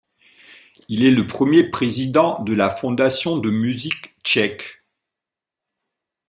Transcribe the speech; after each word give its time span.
Il 0.89 1.03
est 1.05 1.11
le 1.11 1.27
premier 1.27 1.61
président 1.69 2.41
de 2.41 2.53
la 2.55 2.71
Fondation 2.71 3.37
de 3.37 3.51
musique 3.51 4.15
tchèque. 4.23 4.81